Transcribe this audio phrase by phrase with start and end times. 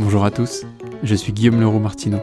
[0.00, 0.64] Bonjour à tous,
[1.02, 2.20] je suis Guillaume Leroux Martineau.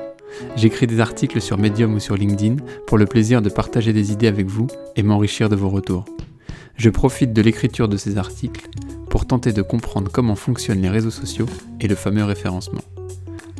[0.56, 4.28] J'écris des articles sur Medium ou sur LinkedIn pour le plaisir de partager des idées
[4.28, 6.06] avec vous et m'enrichir de vos retours.
[6.78, 8.70] Je profite de l'écriture de ces articles
[9.10, 11.48] pour tenter de comprendre comment fonctionnent les réseaux sociaux
[11.82, 12.82] et le fameux référencement.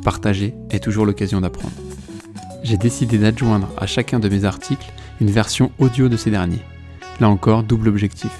[0.02, 1.74] Partager est toujours l'occasion d'apprendre.
[2.62, 6.62] J'ai décidé d'adjoindre à chacun de mes articles une version audio de ces derniers.
[7.20, 8.32] Là encore, double objectif.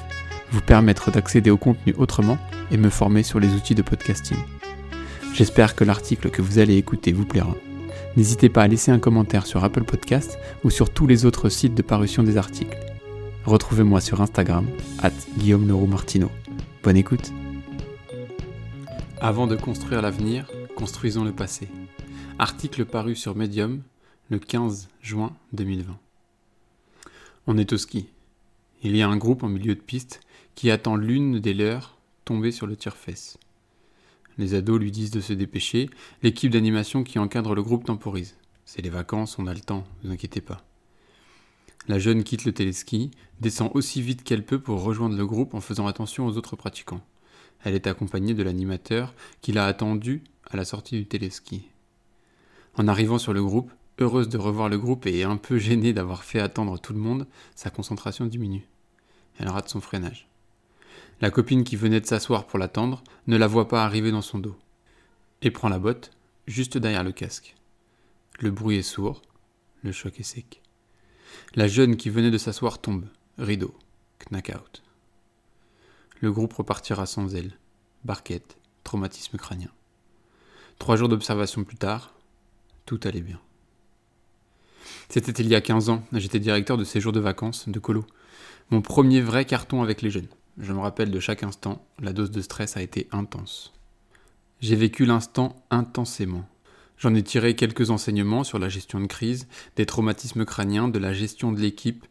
[0.53, 2.39] Vous permettre d'accéder au contenu autrement
[2.71, 4.39] et me former sur les outils de podcasting.
[5.37, 7.55] J'espère que l'article que vous allez écouter vous plaira.
[8.17, 11.75] N'hésitez pas à laisser un commentaire sur Apple Podcast ou sur tous les autres sites
[11.75, 12.79] de parution des articles.
[13.45, 14.67] Retrouvez-moi sur Instagram,
[15.03, 16.31] at Guillaume Leroux Martino.
[16.83, 17.35] Bonne écoute
[19.21, 21.69] Avant de construire l'avenir, construisons le passé.
[22.39, 23.83] Article paru sur Medium
[24.31, 25.99] le 15 juin 2020.
[27.47, 28.09] On est au ski.
[28.83, 30.21] Il y a un groupe en milieu de piste
[30.55, 33.37] qui attend l'une des leurs tombée sur le tire-fesse.
[34.39, 35.89] Les ados lui disent de se dépêcher,
[36.23, 38.37] l'équipe d'animation qui encadre le groupe temporise.
[38.65, 40.65] C'est les vacances, on a le temps, ne vous inquiétez pas.
[41.89, 45.61] La jeune quitte le téléski, descend aussi vite qu'elle peut pour rejoindre le groupe en
[45.61, 47.01] faisant attention aux autres pratiquants.
[47.65, 51.69] Elle est accompagnée de l'animateur qui l'a attendue à la sortie du téléski.
[52.77, 56.25] En arrivant sur le groupe, heureuse de revoir le groupe et un peu gênée d'avoir
[56.25, 58.67] fait attendre tout le monde, sa concentration diminue.
[59.39, 60.29] Elle rate son freinage.
[61.21, 64.39] La copine qui venait de s'asseoir pour l'attendre ne la voit pas arriver dans son
[64.39, 64.57] dos
[65.41, 66.11] et prend la botte
[66.47, 67.55] juste derrière le casque.
[68.39, 69.23] Le bruit est sourd,
[69.83, 70.61] le choc est sec.
[71.55, 73.07] La jeune qui venait de s'asseoir tombe,
[73.39, 73.75] rideau,
[74.31, 74.83] knack-out.
[76.21, 77.59] Le groupe repartira sans elle,
[78.05, 79.71] barquette, traumatisme crânien.
[80.79, 82.13] Trois jours d'observation plus tard,
[82.85, 83.41] tout allait bien.
[85.09, 88.05] C'était il y a 15 ans, j'étais directeur de séjour de vacances de Colo.
[88.71, 90.29] Mon premier vrai carton avec les jeunes.
[90.59, 93.73] Je me rappelle de chaque instant, la dose de stress a été intense.
[94.61, 96.49] J'ai vécu l'instant intensément.
[96.99, 101.13] J'en ai tiré quelques enseignements sur la gestion de crise, des traumatismes crâniens, de la
[101.13, 102.07] gestion de l'équipe,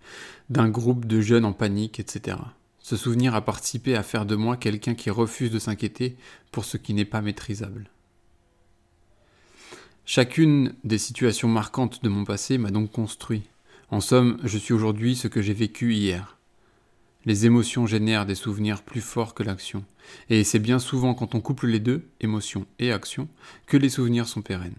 [0.49, 2.37] d'un groupe de jeunes en panique, etc.
[2.79, 6.17] Ce souvenir a participé à faire de moi quelqu'un qui refuse de s'inquiéter
[6.51, 7.89] pour ce qui n'est pas maîtrisable.
[10.05, 13.41] Chacune des situations marquantes de mon passé m'a donc construit.
[13.89, 16.34] En somme, je suis aujourd'hui ce que j'ai vécu hier.
[17.25, 19.83] Les émotions génèrent des souvenirs plus forts que l'action.
[20.29, 23.27] Et c'est bien souvent quand on couple les deux, émotion et action,
[23.65, 24.75] que les souvenirs sont pérennes.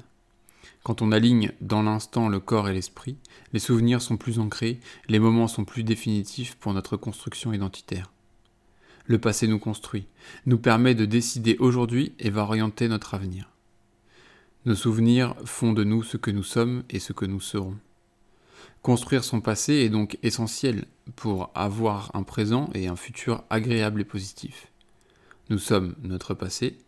[0.85, 3.17] Quand on aligne dans l'instant le corps et l'esprit,
[3.53, 8.13] les souvenirs sont plus ancrés, les moments sont plus définitifs pour notre construction identitaire.
[9.07, 10.07] Le passé nous construit,
[10.47, 13.51] nous permet de décider aujourd'hui et va orienter notre avenir.
[14.65, 17.77] Nos souvenirs font de nous ce que nous sommes et ce que nous serons.
[18.83, 24.05] Construire son passé est donc essentiel pour avoir un présent et un futur agréable et
[24.05, 24.73] positif.
[25.49, 26.79] Nous sommes notre passé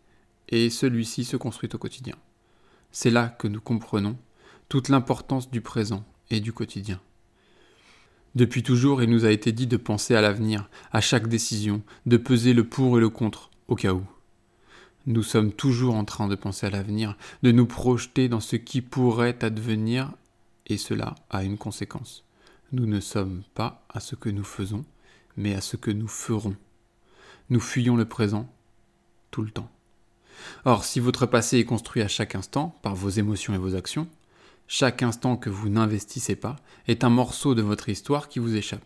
[0.49, 2.15] et celui-ci se construit au quotidien.
[2.91, 4.17] C'est là que nous comprenons
[4.67, 6.99] toute l'importance du présent et du quotidien.
[8.35, 12.17] Depuis toujours, il nous a été dit de penser à l'avenir, à chaque décision, de
[12.17, 14.03] peser le pour et le contre, au cas où.
[15.07, 18.81] Nous sommes toujours en train de penser à l'avenir, de nous projeter dans ce qui
[18.81, 20.11] pourrait advenir
[20.67, 22.23] et cela a une conséquence.
[22.71, 24.85] Nous ne sommes pas à ce que nous faisons,
[25.37, 26.55] mais à ce que nous ferons.
[27.49, 28.47] Nous fuyons le présent
[29.31, 29.71] tout le temps.
[30.65, 34.07] Or, si votre passé est construit à chaque instant par vos émotions et vos actions,
[34.67, 36.57] chaque instant que vous n'investissez pas
[36.87, 38.85] est un morceau de votre histoire qui vous échappe.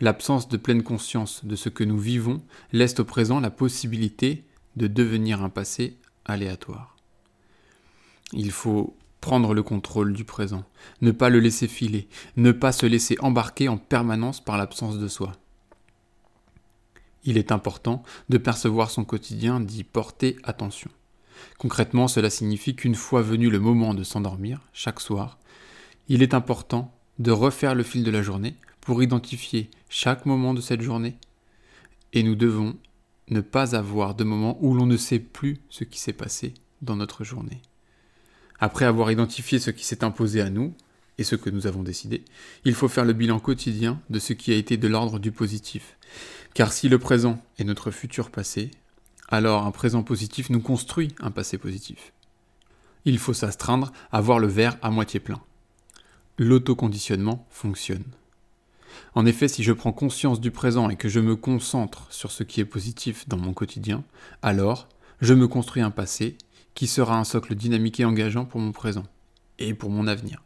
[0.00, 2.42] L'absence de pleine conscience de ce que nous vivons
[2.72, 4.44] laisse au présent la possibilité
[4.76, 6.96] de devenir un passé aléatoire.
[8.32, 10.64] Il faut prendre le contrôle du présent,
[11.00, 15.08] ne pas le laisser filer, ne pas se laisser embarquer en permanence par l'absence de
[15.08, 15.32] soi.
[17.24, 20.90] Il est important de percevoir son quotidien, d'y porter attention.
[21.58, 25.38] Concrètement, cela signifie qu'une fois venu le moment de s'endormir, chaque soir,
[26.08, 30.60] il est important de refaire le fil de la journée pour identifier chaque moment de
[30.60, 31.16] cette journée.
[32.12, 32.76] Et nous devons
[33.28, 36.96] ne pas avoir de moment où l'on ne sait plus ce qui s'est passé dans
[36.96, 37.60] notre journée.
[38.60, 40.74] Après avoir identifié ce qui s'est imposé à nous
[41.18, 42.24] et ce que nous avons décidé,
[42.64, 45.96] il faut faire le bilan quotidien de ce qui a été de l'ordre du positif.
[46.52, 48.70] Car si le présent est notre futur passé,
[49.28, 52.12] alors un présent positif nous construit un passé positif.
[53.06, 55.40] Il faut s'astreindre à voir le verre à moitié plein.
[56.38, 58.04] L'autoconditionnement fonctionne.
[59.14, 62.42] En effet, si je prends conscience du présent et que je me concentre sur ce
[62.42, 64.04] qui est positif dans mon quotidien,
[64.42, 64.88] alors
[65.20, 66.36] je me construis un passé
[66.80, 69.04] qui sera un socle dynamique et engageant pour mon présent
[69.58, 70.42] et pour mon avenir.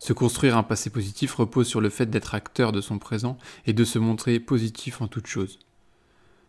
[0.00, 3.72] Se construire un passé positif repose sur le fait d'être acteur de son présent et
[3.72, 5.60] de se montrer positif en toute chose.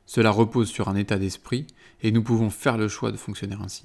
[0.08, 1.68] Cela repose sur un état d'esprit
[2.02, 3.84] et nous pouvons faire le choix de fonctionner ainsi.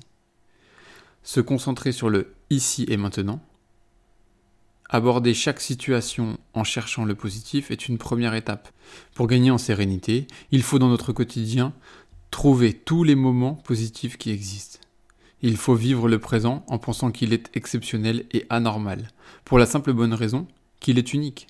[1.23, 3.43] se concentrer sur le ici et maintenant.
[4.89, 8.71] Aborder chaque situation en cherchant le positif est une première étape.
[9.15, 11.75] Pour gagner en sérénité, il faut dans notre quotidien
[12.31, 14.79] trouver tous les moments positifs qui existent.
[15.43, 19.09] Il faut vivre le présent en pensant qu'il est exceptionnel et anormal,
[19.45, 20.49] pour la simple bonne raison
[20.81, 21.47] qu'il est unique.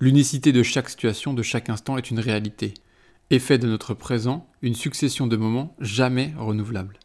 [0.00, 2.74] L'unicité de chaque situation, de chaque instant est une réalité,
[3.30, 6.98] effet de notre présent, une succession de moments jamais renouvelables.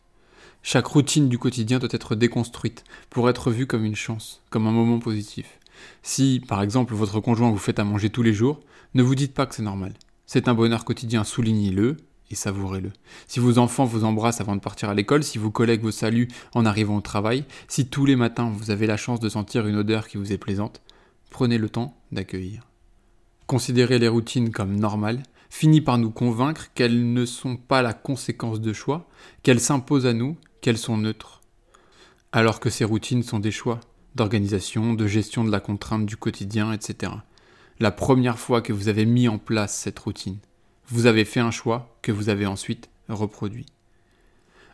[0.63, 4.71] Chaque routine du quotidien doit être déconstruite pour être vue comme une chance, comme un
[4.71, 5.59] moment positif.
[6.01, 8.61] Si, par exemple, votre conjoint vous fait à manger tous les jours,
[8.93, 9.93] ne vous dites pas que c'est normal.
[10.25, 11.97] C'est un bonheur quotidien, soulignez-le
[12.31, 12.91] et savourez-le.
[13.27, 16.27] Si vos enfants vous embrassent avant de partir à l'école, si vos collègues vous saluent
[16.55, 19.75] en arrivant au travail, si tous les matins vous avez la chance de sentir une
[19.75, 20.81] odeur qui vous est plaisante,
[21.29, 22.67] prenez le temps d'accueillir.
[23.47, 28.59] Considérer les routines comme normales finit par nous convaincre qu'elles ne sont pas la conséquence
[28.59, 29.07] de choix,
[29.43, 31.41] qu'elles s'imposent à nous, qu'elles sont neutres.
[32.31, 33.79] Alors que ces routines sont des choix
[34.15, 37.11] d'organisation, de gestion de la contrainte du quotidien, etc.
[37.79, 40.39] La première fois que vous avez mis en place cette routine,
[40.87, 43.65] vous avez fait un choix que vous avez ensuite reproduit.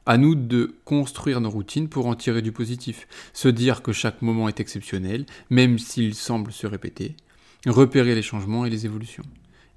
[0.06, 4.22] À nous de construire nos routines pour en tirer du positif, se dire que chaque
[4.22, 7.16] moment est exceptionnel, même s'il semble se répéter,
[7.68, 9.26] repérer les changements et les évolutions.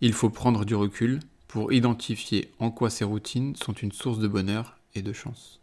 [0.00, 4.28] Il faut prendre du recul pour identifier en quoi ces routines sont une source de
[4.28, 5.60] bonheur et de chance.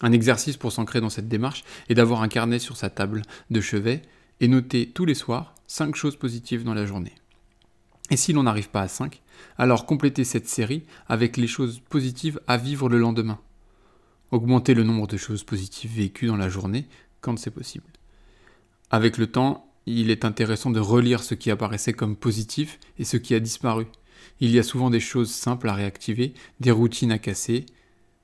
[0.00, 3.60] Un exercice pour s'ancrer dans cette démarche est d'avoir un carnet sur sa table de
[3.60, 4.02] chevet
[4.40, 7.14] et noter tous les soirs 5 choses positives dans la journée.
[8.12, 9.22] Et si l'on n'arrive pas à 5,
[9.56, 13.40] alors complétez cette série avec les choses positives à vivre le lendemain.
[14.32, 16.88] Augmentez le nombre de choses positives vécues dans la journée
[17.22, 17.86] quand c'est possible.
[18.90, 23.16] Avec le temps, il est intéressant de relire ce qui apparaissait comme positif et ce
[23.16, 23.86] qui a disparu.
[24.40, 27.64] Il y a souvent des choses simples à réactiver, des routines à casser,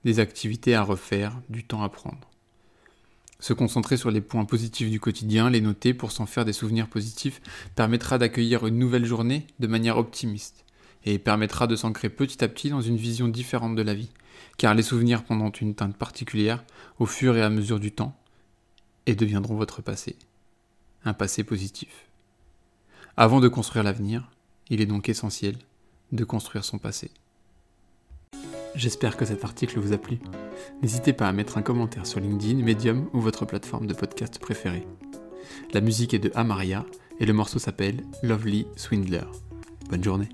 [0.05, 2.28] des activités à refaire, du temps à prendre.
[3.41, 6.89] Se concentrer sur les points positifs du quotidien, les noter pour s'en faire des souvenirs
[6.89, 7.41] positifs,
[7.77, 10.65] permettra d'accueillir une nouvelle journée de manière optimiste
[11.05, 14.11] et permettra de s'ancrer petit à petit dans une vision différente de la vie,
[14.57, 16.65] car les souvenirs prendront une teinte particulière
[16.99, 18.19] au fur et à mesure du temps
[19.07, 20.17] et deviendront votre passé,
[21.05, 22.07] un passé positif.
[23.17, 24.33] Avant de construire l'avenir,
[24.69, 25.57] il est donc essentiel
[26.11, 27.13] de construire son passé.
[28.75, 30.19] J'espère que cet article vous a plu.
[30.83, 34.87] N'hésitez pas à mettre un commentaire sur LinkedIn, Medium ou votre plateforme de podcast préférée.
[35.73, 36.85] La musique est de Amaria
[37.21, 39.25] et le morceau s'appelle Lovely Swindler.
[39.91, 40.29] Bonne journée.